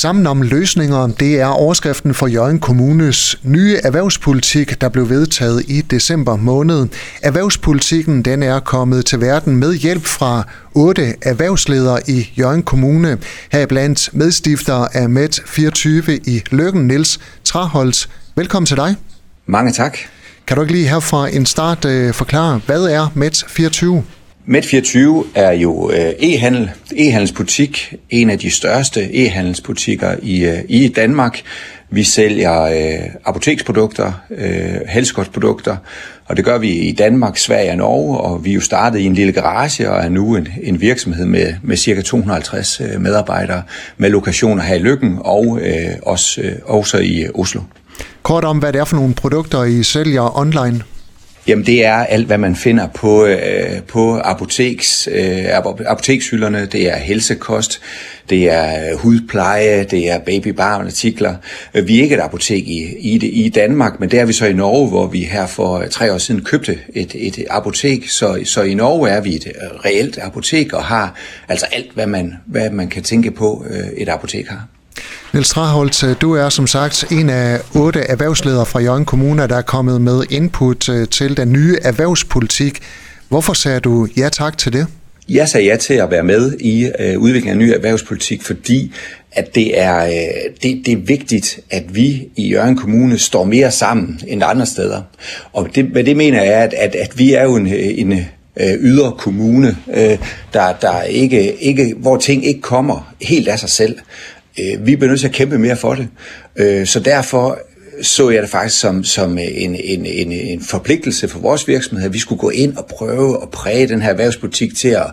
Sammen 0.00 0.26
om 0.26 0.42
løsninger, 0.42 1.06
det 1.06 1.40
er 1.40 1.46
overskriften 1.46 2.14
for 2.14 2.26
Jørgen 2.26 2.58
Kommunes 2.58 3.40
nye 3.42 3.76
erhvervspolitik, 3.84 4.80
der 4.80 4.88
blev 4.88 5.08
vedtaget 5.08 5.64
i 5.68 5.80
december 5.80 6.36
måned. 6.36 6.86
Erhvervspolitikken 7.22 8.22
den 8.22 8.42
er 8.42 8.60
kommet 8.60 9.06
til 9.06 9.20
verden 9.20 9.56
med 9.56 9.74
hjælp 9.74 10.06
fra 10.06 10.42
otte 10.74 11.14
erhvervsledere 11.22 12.00
i 12.10 12.30
Jørgen 12.38 12.62
Kommune, 12.62 13.18
heriblandt 13.52 14.10
medstifter 14.12 14.88
af 14.92 15.10
MET 15.10 15.42
24 15.46 16.16
i 16.16 16.42
Løkken, 16.50 16.86
Niels 16.86 17.20
Traholz. 17.44 18.06
Velkommen 18.36 18.66
til 18.66 18.76
dig. 18.76 18.96
Mange 19.46 19.72
tak. 19.72 19.98
Kan 20.46 20.56
du 20.56 20.62
ikke 20.62 20.74
lige 20.74 20.88
herfra 20.88 21.28
en 21.28 21.46
start 21.46 21.84
uh, 21.84 22.14
forklare, 22.14 22.60
hvad 22.66 22.84
er 22.84 23.12
MET 23.14 23.44
24? 23.48 24.04
Med24 24.48 25.26
er 25.34 25.52
jo 25.52 25.90
øh, 25.90 26.12
e-handel, 26.18 26.70
e-handelsbutik, 26.96 27.94
en 28.10 28.30
af 28.30 28.38
de 28.38 28.50
største 28.50 29.00
e-handelsbutikker 29.00 30.16
i, 30.22 30.44
øh, 30.44 30.58
i 30.68 30.88
Danmark. 30.88 31.40
Vi 31.90 32.04
sælger 32.04 32.62
øh, 32.62 33.10
apoteksprodukter, 33.24 34.12
øh, 34.30 34.88
helsekostprodukter, 34.88 35.76
og 36.26 36.36
det 36.36 36.44
gør 36.44 36.58
vi 36.58 36.70
i 36.70 36.92
Danmark, 36.92 37.36
Sverige 37.36 37.70
og 37.70 37.76
Norge, 37.76 38.18
og 38.18 38.44
vi 38.44 38.50
er 38.50 38.54
jo 38.54 38.60
startet 38.60 38.98
i 38.98 39.04
en 39.04 39.14
lille 39.14 39.32
garage 39.32 39.90
og 39.90 40.04
er 40.04 40.08
nu 40.08 40.36
en, 40.36 40.48
en 40.62 40.80
virksomhed 40.80 41.26
med, 41.26 41.54
med 41.62 41.76
cirka 41.76 42.02
250 42.02 42.80
øh, 42.80 43.00
medarbejdere 43.00 43.62
med 43.96 44.10
lokationer 44.10 44.62
her 44.62 44.74
i 44.74 44.78
Lykken 44.78 45.18
og 45.20 45.58
øh, 45.62 45.94
også, 46.02 46.40
øh, 46.40 46.52
også 46.64 46.98
i 46.98 47.26
Oslo. 47.34 47.60
Kort 48.22 48.44
om, 48.44 48.58
hvad 48.58 48.72
det 48.72 48.80
er 48.80 48.84
for 48.84 48.96
nogle 48.96 49.14
produkter, 49.14 49.64
I 49.64 49.82
sælger 49.82 50.38
online? 50.38 50.82
Jamen 51.48 51.66
det 51.66 51.84
er 51.84 51.94
alt, 51.94 52.26
hvad 52.26 52.38
man 52.38 52.56
finder 52.56 52.86
på, 52.86 53.26
øh, 53.26 53.82
på 53.82 54.18
apoteks, 54.24 55.08
øh, 55.12 55.44
apotekshylderne. 55.86 56.66
Det 56.66 56.92
er 56.92 56.96
helsekost, 56.96 57.80
det 58.30 58.50
er 58.50 58.90
øh, 58.92 58.98
hudpleje, 58.98 59.84
det 59.84 60.10
er 60.10 60.18
babybarmartikler. 60.18 61.34
Øh, 61.74 61.88
vi 61.88 61.98
er 61.98 62.02
ikke 62.02 62.14
et 62.14 62.20
apotek 62.20 62.68
i, 62.68 62.96
i, 62.98 63.18
det, 63.18 63.30
i 63.32 63.48
Danmark, 63.54 64.00
men 64.00 64.10
det 64.10 64.18
er 64.18 64.24
vi 64.24 64.32
så 64.32 64.46
i 64.46 64.52
Norge, 64.52 64.88
hvor 64.88 65.06
vi 65.06 65.20
her 65.20 65.46
for 65.46 65.78
øh, 65.78 65.88
tre 65.88 66.12
år 66.12 66.18
siden 66.18 66.44
købte 66.44 66.78
et, 66.94 67.14
et 67.14 67.44
apotek. 67.50 68.08
Så, 68.08 68.40
så 68.44 68.62
i 68.62 68.74
Norge 68.74 69.08
er 69.10 69.20
vi 69.20 69.34
et 69.34 69.52
reelt 69.84 70.18
apotek 70.18 70.72
og 70.72 70.84
har 70.84 71.14
altså 71.48 71.66
alt, 71.72 71.92
hvad 71.94 72.06
man, 72.06 72.34
hvad 72.46 72.70
man 72.70 72.88
kan 72.88 73.02
tænke 73.02 73.30
på, 73.30 73.64
øh, 73.70 73.88
et 73.96 74.08
apotek 74.08 74.48
har. 74.48 74.77
Niels 75.32 75.48
Traholt, 75.48 76.04
øh, 76.04 76.16
du 76.20 76.32
er 76.32 76.48
som 76.48 76.66
sagt 76.66 77.04
en 77.10 77.30
af 77.30 77.60
otte 77.74 78.00
erhvervsledere 78.00 78.66
fra 78.66 78.80
Jørgen 78.80 79.04
Kommune, 79.04 79.46
der 79.46 79.56
er 79.56 79.62
kommet 79.62 80.00
med 80.00 80.22
input 80.30 80.88
øh, 80.88 81.08
til 81.08 81.36
den 81.36 81.52
nye 81.52 81.76
erhvervspolitik. 81.82 82.80
Hvorfor 83.28 83.52
sagde 83.52 83.80
du 83.80 84.08
ja 84.16 84.28
tak 84.28 84.58
til 84.58 84.72
det? 84.72 84.86
Jeg 85.28 85.48
sagde 85.48 85.66
ja 85.66 85.76
til 85.76 85.94
at 85.94 86.10
være 86.10 86.22
med 86.22 86.52
i 86.60 86.90
øh, 86.98 87.18
udviklingen 87.18 87.62
af 87.62 87.66
ny 87.66 87.74
erhvervspolitik, 87.74 88.42
fordi 88.42 88.92
at 89.32 89.54
det 89.54 89.80
er, 89.80 90.04
øh, 90.04 90.12
det, 90.62 90.82
det 90.86 90.92
er 90.92 91.06
vigtigt, 91.06 91.60
at 91.70 91.94
vi 91.94 92.28
i 92.36 92.48
Jørgen 92.48 92.76
Kommune 92.76 93.18
står 93.18 93.44
mere 93.44 93.70
sammen 93.70 94.20
end 94.28 94.42
andre 94.44 94.66
steder. 94.66 95.02
Og 95.52 95.68
det, 95.74 95.84
hvad 95.84 96.04
det 96.04 96.16
mener 96.16 96.42
jeg 96.42 96.52
er, 96.52 96.62
at, 96.62 96.74
at, 96.74 96.94
at 96.94 97.18
vi 97.18 97.34
er 97.34 97.42
jo 97.42 97.56
en, 97.56 97.66
øh, 97.66 97.98
en 97.98 98.12
øh, 98.56 98.74
ydre 98.80 99.12
kommune, 99.18 99.76
øh, 99.94 100.18
der, 100.52 100.72
der 100.80 101.02
ikke, 101.02 101.54
ikke, 101.54 101.94
hvor 101.96 102.16
ting 102.16 102.46
ikke 102.46 102.60
kommer 102.60 103.14
helt 103.22 103.48
af 103.48 103.58
sig 103.58 103.70
selv 103.70 103.96
øh, 104.60 104.86
vi 104.86 104.96
bliver 104.96 105.08
nødt 105.08 105.20
til 105.20 105.28
at 105.28 105.34
kæmpe 105.34 105.58
mere 105.58 105.76
for 105.76 105.94
det. 105.94 106.08
Øh, 106.56 106.86
så 106.86 107.00
derfor 107.00 107.58
så 108.02 108.30
jeg 108.30 108.42
det 108.42 108.50
faktisk 108.50 108.80
som, 108.80 109.04
som 109.04 109.38
en, 109.38 109.74
en, 109.74 110.06
en, 110.06 110.32
en 110.32 110.60
forpligtelse 110.60 111.28
for 111.28 111.38
vores 111.38 111.68
virksomhed, 111.68 112.06
at 112.06 112.12
vi 112.12 112.18
skulle 112.18 112.38
gå 112.38 112.50
ind 112.50 112.76
og 112.76 112.86
prøve 112.86 113.42
at 113.42 113.50
præge 113.50 113.88
den 113.88 114.02
her 114.02 114.10
erhvervspolitik 114.10 114.76
til 114.76 114.88
at, 114.88 115.06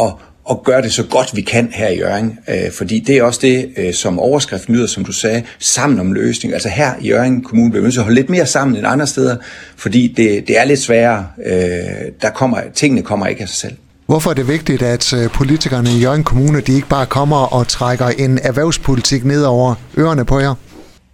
at, 0.00 0.12
at 0.50 0.62
gøre 0.64 0.82
det 0.82 0.92
så 0.92 1.04
godt 1.04 1.36
vi 1.36 1.40
kan 1.40 1.68
her 1.72 1.88
i 1.88 1.98
Jørgen. 1.98 2.38
Øh, 2.48 2.72
fordi 2.72 2.98
det 2.98 3.16
er 3.16 3.22
også 3.22 3.40
det, 3.42 3.70
øh, 3.76 3.94
som 3.94 4.18
overskriften 4.18 4.74
lyder, 4.74 4.86
som 4.86 5.04
du 5.04 5.12
sagde, 5.12 5.42
sammen 5.58 6.00
om 6.00 6.12
løsning. 6.12 6.54
Altså 6.54 6.68
her 6.68 6.94
i 7.00 7.08
Jørgen 7.08 7.42
Kommune 7.42 7.70
bliver 7.70 7.82
vi 7.82 7.84
nødt 7.84 7.94
til 7.94 8.00
at 8.00 8.04
holde 8.04 8.20
lidt 8.20 8.30
mere 8.30 8.46
sammen 8.46 8.76
end 8.76 8.86
andre 8.86 9.06
steder, 9.06 9.36
fordi 9.76 10.14
det, 10.16 10.48
det 10.48 10.58
er 10.58 10.64
lidt 10.64 10.80
sværere. 10.80 11.26
Øh, 11.46 12.12
der 12.22 12.30
kommer, 12.30 12.60
tingene 12.74 13.02
kommer 13.02 13.26
ikke 13.26 13.42
af 13.42 13.48
sig 13.48 13.56
selv. 13.56 13.76
Hvorfor 14.08 14.30
er 14.30 14.34
det 14.34 14.48
vigtigt, 14.48 14.82
at 14.82 15.12
øh, 15.12 15.30
politikerne 15.30 15.90
i 15.90 15.98
Jørgen 15.98 16.24
Kommune 16.24 16.60
de 16.60 16.72
ikke 16.72 16.88
bare 16.88 17.06
kommer 17.06 17.36
og 17.36 17.68
trækker 17.68 18.06
en 18.06 18.38
erhvervspolitik 18.42 19.24
ned 19.24 19.44
over 19.44 19.74
ørerne 19.98 20.24
på 20.24 20.40
jer? 20.40 20.54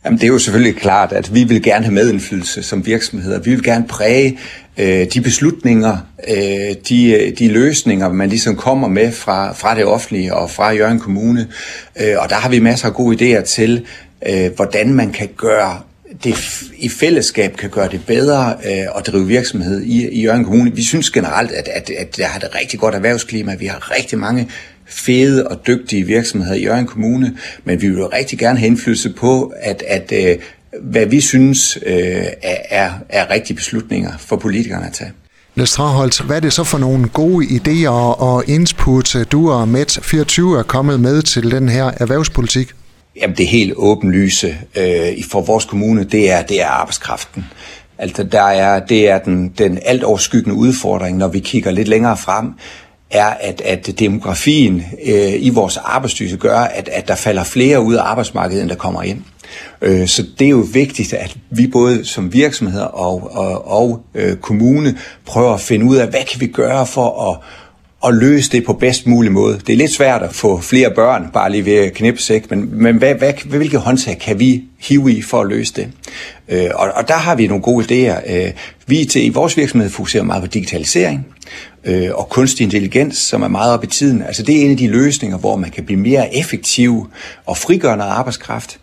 Jamen, 0.05 0.19
det 0.19 0.25
er 0.25 0.29
jo 0.29 0.39
selvfølgelig 0.39 0.77
klart, 0.77 1.13
at 1.13 1.35
vi 1.35 1.45
vil 1.45 1.63
gerne 1.63 1.85
have 1.85 1.95
medindflydelse 1.95 2.63
som 2.63 2.87
virksomheder. 2.87 3.41
Vi 3.41 3.51
vil 3.51 3.63
gerne 3.63 3.87
præge 3.89 4.39
øh, 4.79 5.07
de 5.15 5.21
beslutninger, 5.21 5.97
øh, 6.29 6.75
de, 6.89 7.13
øh, 7.13 7.39
de 7.39 7.49
løsninger, 7.49 8.09
man 8.09 8.29
ligesom 8.29 8.57
kommer 8.57 8.89
med 8.89 9.13
fra, 9.13 9.53
fra 9.53 9.75
det 9.75 9.85
offentlige 9.85 10.35
og 10.35 10.51
fra 10.51 10.71
Jørgen 10.71 11.01
Kommune. 11.01 11.49
Øh, 12.01 12.15
og 12.19 12.31
der 12.31 12.37
har 12.37 12.49
vi 12.49 12.59
masser 12.59 12.89
af 12.89 12.95
gode 12.95 13.39
idéer 13.39 13.45
til, 13.45 13.87
øh, 14.29 14.51
hvordan 14.57 14.93
man 14.93 15.13
kan 15.13 15.29
gøre 15.37 15.81
det 16.25 16.63
i 16.79 16.89
fællesskab 16.89 17.57
kan 17.57 17.71
gøre 17.71 17.89
det 17.89 18.07
bedre 18.07 18.57
øh, 18.65 18.99
at 18.99 19.07
drive 19.07 19.27
virksomhed 19.27 19.83
i, 19.83 20.09
i 20.09 20.23
Jørgen 20.23 20.45
Kommune. 20.45 20.75
Vi 20.75 20.85
synes 20.85 21.11
generelt, 21.11 21.51
at, 21.51 21.69
at, 21.69 21.91
at 21.91 22.17
der 22.17 22.27
har 22.27 22.39
det 22.39 22.49
rigtig 22.55 22.81
godt 22.81 22.95
erhvervsklima. 22.95 23.55
Vi 23.55 23.67
har 23.67 23.91
rigtig 23.99 24.19
mange 24.19 24.49
fede 24.87 25.49
og 25.49 25.67
dygtige 25.67 26.07
virksomheder 26.07 26.55
i 26.55 26.63
Jørgen 26.63 26.87
Kommune, 26.87 27.37
men 27.65 27.83
vi 27.83 27.89
vil 27.89 27.99
jo 27.99 28.11
rigtig 28.13 28.39
gerne 28.39 28.59
have 28.59 28.67
indflydelse 28.67 29.11
på, 29.11 29.53
at, 29.61 29.83
at 29.89 30.13
øh, 30.13 30.37
hvad 30.83 31.07
vi 31.07 31.21
synes 31.21 31.79
øh, 31.87 32.25
er, 32.71 32.93
er 33.09 33.31
rigtige 33.31 33.57
beslutninger 33.57 34.13
for 34.19 34.37
politikerne 34.37 34.87
at 34.87 34.93
tage. 34.93 35.13
Niels 35.57 35.73
Traholdt, 35.73 36.21
hvad 36.21 36.37
er 36.37 36.41
det 36.41 36.53
så 36.53 36.65
for 36.65 36.79
nogle 36.79 37.09
gode 37.09 37.47
idéer 37.47 37.89
og 37.89 38.45
input, 38.47 39.17
du 39.33 39.51
og 39.51 39.63
Met24 39.63 40.43
er 40.43 40.65
kommet 40.67 41.01
med 41.01 41.23
til 41.23 41.51
den 41.51 41.69
her 41.69 41.91
erhvervspolitik? 41.97 42.75
Jamen 43.21 43.37
det 43.37 43.47
helt 43.47 43.73
åbenlyse 43.77 44.59
øh, 44.77 45.25
for 45.31 45.41
vores 45.41 45.65
kommune, 45.65 46.05
det 46.05 46.31
er, 46.31 46.43
det 46.43 46.63
er 46.63 46.67
arbejdskraften. 46.67 47.45
Altså 47.99 48.25
der 48.25 48.43
er, 48.43 48.87
det 48.87 49.09
er 49.09 49.19
den, 49.19 49.49
den 49.59 49.79
alt 49.85 50.05
overskyggende 50.05 50.59
udfordring, 50.59 51.17
når 51.17 51.29
vi 51.29 51.39
kigger 51.39 51.71
lidt 51.71 51.89
længere 51.89 52.17
frem, 52.17 52.53
er, 53.11 53.27
at, 53.27 53.61
at 53.61 53.91
demografien 53.99 54.83
øh, 55.07 55.35
i 55.39 55.51
vores 55.51 55.77
arbejdsstyrke 55.77 56.37
gør, 56.37 56.59
at, 56.59 56.89
at 56.89 57.09
der 57.09 57.15
falder 57.15 57.45
flere 57.45 57.81
ud 57.81 57.95
af 57.95 58.03
arbejdsmarkedet, 58.03 58.63
end 58.63 58.71
der 58.71 58.77
kommer 58.77 59.03
ind. 59.03 59.23
Øh, 59.83 60.09
så 60.09 60.27
det 60.39 60.45
er 60.45 60.51
jo 60.51 60.67
vigtigt, 60.73 61.13
at 61.13 61.37
vi 61.51 61.67
både 61.67 62.05
som 62.05 62.33
virksomheder 62.33 62.85
og, 62.85 63.31
og, 63.33 63.69
og 63.69 64.05
øh, 64.15 64.37
kommune 64.37 64.99
prøver 65.27 65.55
at 65.55 65.61
finde 65.61 65.87
ud 65.87 65.97
af, 65.97 66.09
hvad 66.09 66.25
kan 66.33 66.41
vi 66.41 66.47
gøre 66.47 66.87
for 66.87 67.31
at 67.31 67.39
at 68.07 68.15
løse 68.15 68.51
det 68.51 68.65
på 68.65 68.73
bedst 68.73 69.07
mulig 69.07 69.33
måde. 69.33 69.61
Det 69.67 69.73
er 69.73 69.77
lidt 69.77 69.93
svært 69.93 70.23
at 70.23 70.35
få 70.35 70.61
flere 70.61 70.91
børn, 70.91 71.31
bare 71.33 71.51
lige 71.51 71.65
ved 71.65 71.75
at 71.75 71.93
knipse, 71.93 72.35
ikke? 72.35 72.47
men, 72.51 72.83
men 72.83 72.97
hvad, 72.97 73.15
hvad, 73.15 73.33
hvilke 73.45 73.79
håndtag 73.79 74.19
kan 74.19 74.39
vi 74.39 74.65
hive 74.79 75.13
i 75.13 75.23
for 75.23 75.41
at 75.41 75.49
løse 75.49 75.75
det? 75.77 75.89
Øh, 76.49 76.71
og, 76.75 76.89
og 76.95 77.09
der 77.09 77.15
har 77.15 77.35
vi 77.35 77.47
nogle 77.47 77.63
gode 77.63 77.85
idéer. 77.85 78.35
Øh, 78.35 78.53
vi 78.87 79.05
til, 79.05 79.25
i 79.25 79.29
vores 79.29 79.57
virksomhed 79.57 79.91
fokuserer 79.91 80.23
meget 80.23 80.43
på 80.43 80.49
digitalisering 80.49 81.27
øh, 81.85 82.11
og 82.15 82.29
kunstig 82.29 82.65
intelligens, 82.65 83.17
som 83.17 83.43
er 83.43 83.49
meget 83.49 83.73
op 83.73 83.85
i 83.85 83.87
tiden. 83.87 84.23
Altså 84.23 84.43
det 84.43 84.57
er 84.57 84.65
en 84.65 84.71
af 84.71 84.77
de 84.77 84.89
løsninger, 84.89 85.39
hvor 85.39 85.57
man 85.57 85.71
kan 85.71 85.85
blive 85.85 86.01
mere 86.01 86.37
effektiv 86.37 87.11
og 87.47 87.57
frigøre 87.57 87.97
noget 87.97 88.11
arbejdskraft 88.11 88.79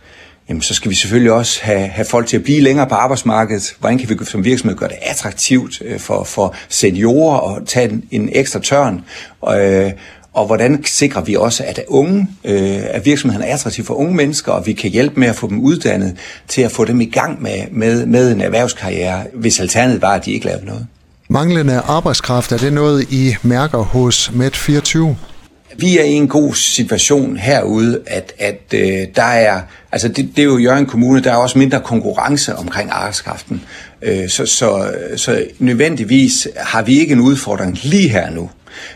jamen 0.51 0.62
så 0.62 0.73
skal 0.73 0.89
vi 0.91 0.95
selvfølgelig 0.95 1.31
også 1.31 1.59
have, 1.63 1.88
have 1.88 2.06
folk 2.06 2.28
til 2.28 2.38
at 2.38 2.44
blive 2.44 2.62
længere 2.62 2.88
på 2.88 2.95
arbejdsmarkedet. 2.95 3.75
Hvordan 3.79 3.97
kan 3.97 4.09
vi 4.09 4.25
som 4.25 4.45
virksomhed 4.45 4.78
gøre 4.78 4.89
det 4.89 4.97
attraktivt 5.01 5.81
øh, 5.85 6.00
for, 6.00 6.23
for 6.23 6.56
seniorer 6.69 7.56
at 7.56 7.67
tage 7.67 7.89
en, 7.89 8.03
en 8.12 8.29
ekstra 8.31 8.59
tørn? 8.59 9.03
Og, 9.41 9.66
øh, 9.66 9.91
og 10.34 10.45
hvordan 10.45 10.84
sikrer 10.85 11.22
vi 11.22 11.35
også, 11.35 11.63
at 11.67 11.79
unge, 11.88 12.28
øh, 12.44 12.79
at 12.84 13.06
virksomheden 13.06 13.47
er 13.47 13.53
attraktiv 13.53 13.85
for 13.85 13.94
unge 13.94 14.16
mennesker, 14.16 14.51
og 14.51 14.66
vi 14.66 14.73
kan 14.73 14.89
hjælpe 14.89 15.19
med 15.19 15.28
at 15.28 15.35
få 15.35 15.47
dem 15.50 15.59
uddannet 15.59 16.17
til 16.47 16.62
at 16.62 16.72
få 16.72 16.85
dem 16.85 17.01
i 17.01 17.06
gang 17.06 17.41
med, 17.41 17.68
med, 17.72 18.06
med 18.06 18.31
en 18.31 18.41
erhvervskarriere, 18.41 19.23
hvis 19.33 19.59
alternativet 19.59 20.01
var, 20.01 20.13
at 20.13 20.25
de 20.25 20.31
ikke 20.31 20.45
lavede 20.45 20.66
noget. 20.66 20.88
Manglende 21.29 21.79
arbejdskraft, 21.79 22.51
er 22.51 22.57
det 22.57 22.73
noget, 22.73 23.07
I 23.12 23.35
mærker 23.44 23.78
hos 23.78 24.29
Med24? 24.29 25.31
Vi 25.77 25.97
er 25.97 26.03
i 26.03 26.11
en 26.11 26.27
god 26.27 26.53
situation 26.53 27.37
herude, 27.37 28.01
at, 28.07 28.33
at 28.39 28.61
øh, 28.73 29.07
der 29.15 29.23
er, 29.23 29.61
altså 29.91 30.07
det, 30.07 30.29
det 30.35 30.41
er 30.41 30.45
jo 30.45 30.57
Jørgen 30.57 30.85
Kommune, 30.85 31.21
der 31.21 31.31
er 31.31 31.35
også 31.35 31.57
mindre 31.57 31.79
konkurrence 31.79 32.56
omkring 32.56 32.89
arbejdskraften. 32.91 33.62
Øh, 34.01 34.29
så, 34.29 34.45
så, 34.45 34.94
så 35.15 35.45
nødvendigvis 35.59 36.47
har 36.57 36.81
vi 36.81 37.00
ikke 37.00 37.13
en 37.13 37.21
udfordring 37.21 37.79
lige 37.83 38.09
her 38.09 38.29
nu. 38.29 38.50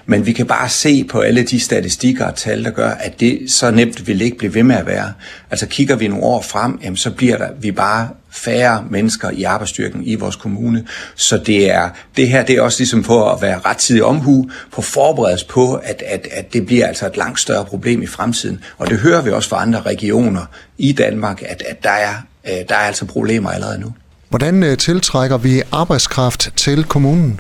Men 0.06 0.26
vi 0.26 0.34
kan 0.34 0.46
bare 0.46 0.70
se 0.70 1.04
på 1.04 1.20
alle 1.20 1.44
de 1.44 1.60
statistikker 1.60 2.26
og 2.26 2.36
tal, 2.36 2.64
der 2.64 2.72
gør, 2.72 2.90
at 2.90 3.20
det 3.20 3.52
så 3.52 3.72
nemt 3.72 4.08
vil 4.08 4.22
ikke 4.22 4.38
blive 4.38 4.54
ved 4.54 4.64
med 4.64 4.76
at 4.76 4.86
være. 4.86 5.14
Altså 5.52 5.66
kigger 5.66 5.96
vi 5.96 6.08
nogle 6.08 6.24
år 6.24 6.42
frem, 6.42 6.80
jamen, 6.84 6.98
så 6.98 7.12
bliver 7.12 7.38
der 7.38 7.50
vi 7.62 7.72
bare 7.72 8.10
færre 8.36 8.84
mennesker 8.90 9.30
i 9.30 9.44
arbejdsstyrken 9.44 10.04
i 10.04 10.16
vores 10.16 10.36
kommune. 10.36 10.88
Så 11.16 11.38
det 11.38 11.72
er 11.72 11.90
det 12.18 12.28
her, 12.28 12.44
det 12.44 12.56
er 12.56 12.62
også 12.62 12.80
ligesom 12.80 13.04
for 13.04 13.30
at 13.30 13.42
være 13.42 13.60
rettidig 13.66 14.04
omhu, 14.04 14.50
på 14.72 14.82
forberedes 14.82 15.44
på, 15.44 15.74
at, 15.74 16.04
at, 16.08 16.28
at 16.32 16.54
det 16.54 16.66
bliver 16.66 16.88
altså 16.88 17.06
et 17.06 17.18
langt 17.18 17.40
større 17.40 17.66
problem 17.66 18.02
i 18.02 18.08
fremtiden. 18.08 18.64
Og 18.78 18.90
det 18.90 18.98
hører 18.98 19.22
vi 19.22 19.32
også 19.32 19.50
fra 19.50 19.62
andre 19.62 19.82
regioner 19.82 20.46
i 20.78 20.92
Danmark, 20.92 21.42
at, 21.42 21.64
at 21.70 21.84
der, 21.84 21.90
er, 21.90 22.14
øh, 22.48 22.54
der 22.70 22.76
er 22.76 22.88
altså 22.88 23.06
problemer 23.06 23.50
allerede 23.50 23.80
nu. 23.80 23.94
Hvordan 24.30 24.64
øh, 24.64 24.78
tiltrækker 24.78 25.38
vi 25.38 25.62
arbejdskraft 25.72 26.50
til 26.56 26.84
kommunen? 26.84 27.40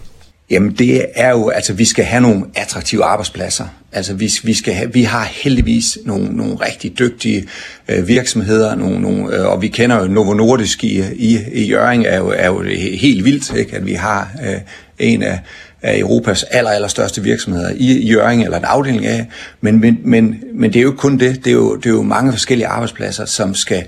Jamen 0.50 0.72
det 0.72 1.06
er 1.16 1.30
jo, 1.30 1.50
altså 1.50 1.74
vi 1.74 1.86
skal 1.86 2.06
have 2.06 2.22
nogle 2.22 2.46
attraktive 2.56 3.04
arbejdspladser. 3.04 3.66
Altså 3.92 4.14
vi, 4.14 4.32
vi, 4.44 4.54
skal 4.54 4.74
have, 4.74 4.94
vi 4.94 5.04
har 5.04 5.24
heldigvis 5.24 5.98
nogle, 6.06 6.38
nogle 6.38 6.56
rigtig 6.56 7.00
dygtige 7.00 7.48
øh, 7.88 8.08
virksomheder, 8.08 8.76
nogle, 8.76 9.02
nogle, 9.02 9.36
øh, 9.36 9.46
og 9.46 9.62
vi 9.62 9.68
kender 9.68 10.02
jo 10.02 10.08
Novo 10.08 10.34
Nordisk 10.34 10.84
i, 10.84 11.04
i, 11.16 11.40
i 11.52 11.66
Jøring, 11.66 12.06
er 12.06 12.18
jo, 12.18 12.28
er 12.28 12.48
jo 12.48 12.64
helt 13.00 13.26
vildt, 13.26 13.56
ikke? 13.56 13.76
at 13.76 13.86
vi 13.86 13.94
har 13.94 14.32
øh, 14.46 14.62
en 15.00 15.24
af, 15.24 15.40
af 15.82 16.00
Europas 16.00 16.44
aller, 16.44 16.72
aller 16.72 16.88
største 16.88 17.24
virksomheder 17.24 17.72
i 17.76 18.08
Jøring, 18.08 18.44
eller 18.44 18.58
en 18.58 18.66
afdeling 18.66 19.06
af. 19.06 19.26
Men, 19.62 19.80
men, 19.80 19.98
men, 20.04 20.44
men 20.54 20.74
det 20.74 20.80
er 20.80 20.84
jo 20.84 20.90
ikke 20.90 21.00
kun 21.00 21.20
det, 21.20 21.46
det 21.46 21.48
er 21.48 21.54
jo, 21.54 21.76
det 21.76 21.86
er 21.86 21.94
jo 21.94 22.02
mange 22.02 22.32
forskellige 22.32 22.68
arbejdspladser, 22.68 23.26
som 23.26 23.56
skal 23.56 23.84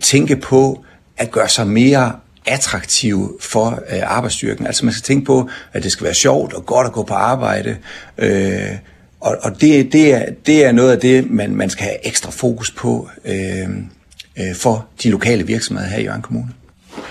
tænke 0.00 0.36
på 0.36 0.84
at 1.16 1.30
gøre 1.30 1.48
sig 1.48 1.66
mere 1.66 2.12
attraktive 2.46 3.32
for 3.40 3.66
øh, 3.66 4.16
arbejdsstyrken. 4.16 4.66
Altså 4.66 4.84
man 4.84 4.94
skal 4.94 5.02
tænke 5.02 5.26
på, 5.26 5.48
at 5.72 5.82
det 5.82 5.92
skal 5.92 6.04
være 6.04 6.14
sjovt 6.14 6.52
og 6.52 6.66
godt 6.66 6.86
at 6.86 6.92
gå 6.92 7.02
på 7.02 7.14
arbejde. 7.14 7.76
Øh, 8.18 8.68
og 9.20 9.36
og 9.42 9.60
det, 9.60 9.92
det, 9.92 10.14
er, 10.14 10.24
det 10.46 10.64
er 10.64 10.72
noget 10.72 10.92
af 10.92 10.98
det, 10.98 11.30
man, 11.30 11.56
man 11.56 11.70
skal 11.70 11.84
have 11.84 12.06
ekstra 12.06 12.30
fokus 12.30 12.70
på 12.70 13.08
øh, 13.24 13.68
øh, 14.38 14.56
for 14.56 14.86
de 15.02 15.10
lokale 15.10 15.46
virksomheder 15.46 15.88
her 15.88 15.98
i 15.98 16.04
Jørgen 16.04 16.22
Kommune. 16.22 16.48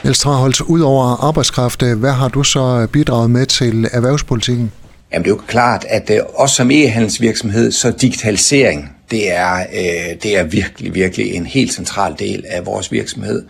Niels 0.04 0.20
Traholz, 0.20 0.62
ud 0.62 0.82
over 0.82 1.24
arbejdskraft, 1.24 1.84
øh, 1.84 2.00
hvad 2.00 2.12
har 2.12 2.28
du 2.28 2.44
så 2.44 2.80
øh, 2.82 2.88
bidraget 2.88 3.32
med 3.32 3.46
til 3.46 3.90
erhvervspolitikken? 3.92 4.72
Jamen 5.14 5.26
det 5.26 5.32
er 5.32 5.36
jo 5.36 5.42
klart, 5.48 5.86
at 5.90 6.10
øh, 6.10 6.20
også 6.34 6.56
som 6.56 6.72
e-handelsvirksomhed, 6.72 7.72
så 7.72 7.92
digitalisering, 7.92 8.96
det 9.12 9.32
er, 9.32 9.60
øh, 9.60 10.16
det 10.24 10.38
er 10.38 10.44
virkelig, 10.44 10.94
virkelig 10.94 11.34
en 11.34 11.46
helt 11.46 11.74
central 11.74 12.16
del 12.20 12.46
af 12.50 12.66
vores 12.66 12.92
virksomhed. 12.92 13.46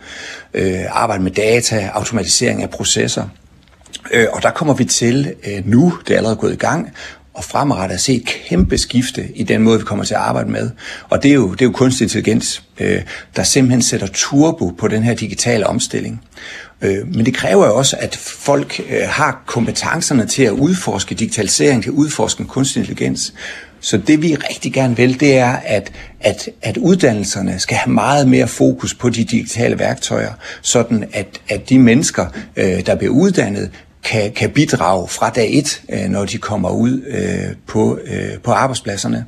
Øh, 0.54 0.80
arbejde 0.90 1.22
med 1.22 1.30
data, 1.30 1.90
automatisering 1.94 2.62
af 2.62 2.70
processer. 2.70 3.28
Øh, 4.12 4.26
og 4.32 4.42
der 4.42 4.50
kommer 4.50 4.74
vi 4.74 4.84
til 4.84 5.34
øh, 5.46 5.66
nu, 5.68 5.92
det 6.06 6.12
er 6.12 6.16
allerede 6.16 6.36
gået 6.36 6.52
i 6.52 6.56
gang, 6.56 6.92
og 7.34 7.44
fremrettet 7.44 7.94
at 7.94 8.00
se 8.00 8.14
et 8.14 8.26
kæmpe 8.26 8.78
skifte 8.78 9.28
i 9.34 9.42
den 9.42 9.62
måde, 9.62 9.78
vi 9.78 9.84
kommer 9.84 10.04
til 10.04 10.14
at 10.14 10.20
arbejde 10.20 10.50
med. 10.50 10.70
Og 11.10 11.22
det 11.22 11.30
er 11.30 11.34
jo, 11.34 11.52
det 11.52 11.62
er 11.62 11.66
jo 11.66 11.72
kunstig 11.72 12.04
intelligens, 12.04 12.62
øh, 12.80 13.02
der 13.36 13.42
simpelthen 13.42 13.82
sætter 13.82 14.06
turbo 14.06 14.70
på 14.70 14.88
den 14.88 15.02
her 15.02 15.14
digitale 15.14 15.66
omstilling. 15.66 16.22
Øh, 16.82 17.14
men 17.14 17.26
det 17.26 17.34
kræver 17.34 17.66
jo 17.66 17.76
også, 17.76 17.96
at 18.00 18.16
folk 18.16 18.80
øh, 18.90 19.08
har 19.08 19.42
kompetencerne 19.46 20.26
til 20.26 20.42
at 20.42 20.50
udforske 20.50 21.14
digitalisering, 21.14 21.82
til 21.82 21.90
at 21.90 21.94
udforske 21.94 22.44
kunstig 22.44 22.80
intelligens. 22.80 23.34
Så 23.80 23.96
det 23.96 24.22
vi 24.22 24.34
rigtig 24.34 24.72
gerne 24.72 24.96
vil, 24.96 25.20
det 25.20 25.38
er, 25.38 25.56
at, 25.64 25.92
at, 26.20 26.48
at 26.62 26.76
uddannelserne 26.76 27.58
skal 27.58 27.76
have 27.76 27.92
meget 27.92 28.28
mere 28.28 28.46
fokus 28.46 28.94
på 28.94 29.08
de 29.08 29.24
digitale 29.24 29.78
værktøjer, 29.78 30.32
sådan 30.62 31.04
at, 31.12 31.40
at 31.48 31.68
de 31.68 31.78
mennesker, 31.78 32.26
øh, 32.56 32.86
der 32.86 32.94
bliver 32.94 33.12
uddannet, 33.12 33.70
kan, 34.04 34.32
kan 34.32 34.50
bidrage 34.50 35.08
fra 35.08 35.30
dag 35.30 35.58
et, 35.58 35.82
øh, 35.92 36.10
når 36.10 36.24
de 36.24 36.38
kommer 36.38 36.70
ud 36.70 37.02
øh, 37.08 37.54
på, 37.66 37.98
øh, 38.04 38.38
på 38.44 38.52
arbejdspladserne. 38.52 39.24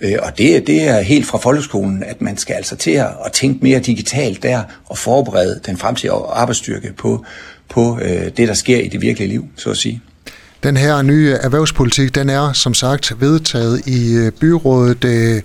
Øh, 0.00 0.16
og 0.22 0.38
det, 0.38 0.66
det 0.66 0.88
er 0.88 1.00
helt 1.00 1.26
fra 1.26 1.38
folkeskolen, 1.38 2.02
at 2.02 2.22
man 2.22 2.36
skal 2.36 2.54
altså 2.54 2.76
til 2.76 2.90
at, 2.90 3.08
at 3.24 3.32
tænke 3.32 3.58
mere 3.62 3.78
digitalt 3.78 4.42
der 4.42 4.62
og 4.86 4.98
forberede 4.98 5.60
den 5.66 5.76
fremtidige 5.76 6.12
arbejdsstyrke 6.32 6.92
på, 6.92 7.24
på 7.68 7.98
øh, 8.02 8.24
det, 8.36 8.48
der 8.48 8.54
sker 8.54 8.78
i 8.78 8.88
det 8.88 9.00
virkelige 9.00 9.28
liv, 9.28 9.44
så 9.56 9.70
at 9.70 9.76
sige. 9.76 10.00
Den 10.62 10.76
her 10.76 11.02
nye 11.02 11.32
erhvervspolitik, 11.32 12.14
den 12.14 12.30
er 12.30 12.52
som 12.52 12.74
sagt 12.74 13.20
vedtaget 13.20 13.86
i 13.86 14.14
øh, 14.14 14.32
byrådet. 14.32 15.04
Øh, 15.04 15.42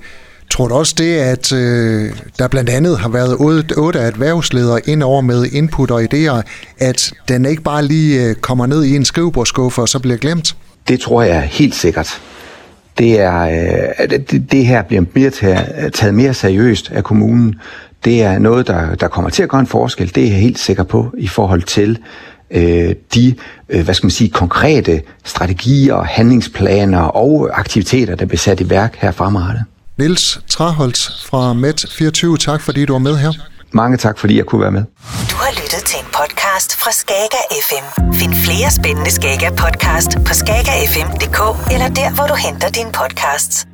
tror 0.52 0.68
du 0.68 0.76
også 0.76 0.96
det, 0.98 1.18
at 1.18 1.54
øh, 1.54 2.10
der 2.40 2.48
blandt 2.48 2.70
andet 2.70 2.98
har 2.98 3.10
været 3.10 3.36
otte, 3.78 4.00
erhvervsledere 4.00 4.80
ind 4.86 5.04
over 5.04 5.22
med 5.22 5.46
input 5.46 5.92
og 5.92 6.04
idéer, 6.04 6.42
at 6.80 7.14
den 7.28 7.46
ikke 7.46 7.62
bare 7.62 7.86
lige 7.86 8.26
øh, 8.26 8.36
kommer 8.36 8.66
ned 8.66 8.84
i 8.84 8.96
en 8.96 9.06
skrivebordskuffe 9.06 9.82
og 9.82 9.90
så 9.90 10.00
bliver 10.00 10.18
glemt? 10.18 10.56
Det 10.88 11.00
tror 11.00 11.22
jeg 11.22 11.42
helt 11.42 11.76
sikkert. 11.76 12.22
Det, 12.98 13.20
er, 13.20 13.42
øh, 13.42 14.10
det, 14.10 14.52
det 14.52 14.66
her 14.66 14.82
bliver 14.82 15.04
mere 15.14 15.30
taget, 15.30 15.94
taget 15.94 16.14
mere 16.14 16.34
seriøst 16.34 16.92
af 16.92 17.04
kommunen. 17.04 17.56
Det 18.06 18.22
er 18.22 18.40
noget, 18.40 18.68
der, 18.68 18.96
der 18.96 19.08
kommer 19.08 19.30
til 19.30 19.44
at 19.44 19.50
gøre 19.50 19.62
en 19.62 19.68
forskel. 19.68 20.16
Det 20.16 20.24
er 20.24 20.28
jeg 20.28 20.40
helt 20.40 20.60
sikker 20.60 20.84
på 20.84 21.14
i 21.18 21.28
forhold 21.28 21.62
til 21.62 21.98
øh, 22.52 22.96
de 23.14 23.36
øh, 23.70 23.84
hvad 23.84 23.94
skal 23.94 24.06
man 24.06 24.12
sige, 24.12 24.30
konkrete 24.30 25.02
strategier, 25.24 26.04
handlingsplaner 26.04 27.02
og 27.02 27.50
aktiviteter, 27.54 28.16
der 28.16 28.26
bliver 28.26 28.40
sat 28.40 28.62
i 28.62 28.70
værk 28.70 28.96
her 28.96 29.12
fremadrettet. 29.12 29.64
Niels 29.98 30.40
Traholz 30.50 31.26
fra 31.26 31.54
Met24, 31.54 32.38
tak 32.38 32.62
fordi 32.62 32.86
du 32.86 32.94
var 32.94 33.00
med 33.00 33.18
her. 33.18 33.32
Mange 33.74 33.98
tak, 33.98 34.20
fordi 34.20 34.38
jeg 34.38 34.46
kunne 34.46 34.62
være 34.62 34.72
med. 34.72 34.84
Du 35.32 35.36
har 35.36 35.52
lyttet 35.52 35.84
til 35.86 36.00
en 36.00 36.06
podcast 36.06 36.76
fra 36.76 36.92
Skager 36.92 37.44
FM. 37.68 38.14
Find 38.14 38.34
flere 38.36 38.72
spændende 38.72 39.12
Skager 39.12 39.50
podcast 39.50 40.12
på 40.28 40.34
skagerfm.dk 40.34 41.72
eller 41.74 41.90
der, 41.90 42.10
hvor 42.16 42.28
du 42.28 42.36
henter 42.36 42.70
dine 42.70 42.92
podcasts. 42.92 43.66